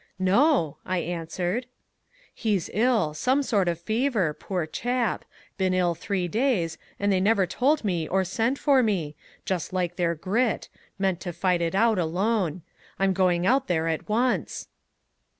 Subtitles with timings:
[0.17, 1.67] "No," I answered.
[2.33, 5.23] "He's ill some sort of fever poor chap
[5.59, 9.97] been ill three days, and they never told me or sent for me just like
[9.97, 12.63] their grit meant to fight it out alone.
[12.97, 14.69] I'm going out there at once."